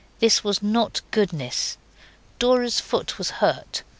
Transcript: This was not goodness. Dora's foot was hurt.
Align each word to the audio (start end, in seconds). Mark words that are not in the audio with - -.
This 0.17 0.43
was 0.43 0.63
not 0.63 1.01
goodness. 1.11 1.77
Dora's 2.39 2.79
foot 2.79 3.19
was 3.19 3.29
hurt. 3.37 3.83